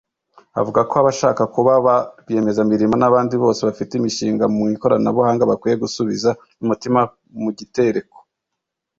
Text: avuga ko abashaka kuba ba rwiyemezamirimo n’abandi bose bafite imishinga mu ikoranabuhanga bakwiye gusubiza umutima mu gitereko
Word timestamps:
avuga 0.59 0.79
ko 0.89 0.93
abashaka 1.01 1.43
kuba 1.55 1.73
ba 1.85 1.95
rwiyemezamirimo 2.19 2.95
n’abandi 2.97 3.35
bose 3.43 3.61
bafite 3.67 3.91
imishinga 3.95 4.45
mu 4.55 4.63
ikoranabuhanga 4.75 5.49
bakwiye 5.51 5.75
gusubiza 5.83 6.29
umutima 6.63 6.99
mu 7.41 7.49
gitereko 7.59 8.17